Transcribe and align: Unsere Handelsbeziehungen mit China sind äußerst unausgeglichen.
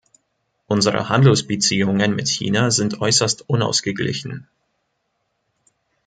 Unsere 0.65 1.09
Handelsbeziehungen 1.09 2.15
mit 2.15 2.27
China 2.27 2.71
sind 2.71 2.99
äußerst 3.01 3.47
unausgeglichen. 3.47 4.47